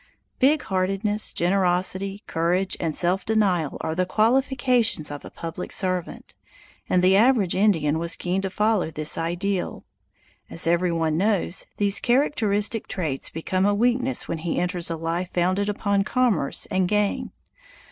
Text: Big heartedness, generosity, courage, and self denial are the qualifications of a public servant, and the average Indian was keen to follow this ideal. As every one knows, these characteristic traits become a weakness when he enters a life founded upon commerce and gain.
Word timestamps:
Big 0.39 0.63
heartedness, 0.63 1.31
generosity, 1.31 2.23
courage, 2.25 2.75
and 2.79 2.95
self 2.95 3.23
denial 3.23 3.77
are 3.81 3.93
the 3.93 4.07
qualifications 4.07 5.11
of 5.11 5.23
a 5.23 5.29
public 5.29 5.71
servant, 5.71 6.33
and 6.89 7.03
the 7.03 7.15
average 7.15 7.53
Indian 7.53 7.99
was 7.99 8.15
keen 8.15 8.41
to 8.41 8.49
follow 8.49 8.89
this 8.89 9.15
ideal. 9.15 9.85
As 10.49 10.65
every 10.65 10.91
one 10.91 11.17
knows, 11.19 11.67
these 11.77 11.99
characteristic 11.99 12.87
traits 12.87 13.29
become 13.29 13.67
a 13.67 13.75
weakness 13.75 14.27
when 14.27 14.39
he 14.39 14.57
enters 14.59 14.89
a 14.89 14.97
life 14.97 15.29
founded 15.33 15.69
upon 15.69 16.03
commerce 16.03 16.65
and 16.71 16.87
gain. 16.87 17.31